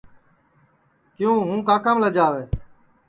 کیوں 1.15 1.35
ہوں 1.47 1.59
کاکام 1.67 1.97
لجاوے 2.03 2.43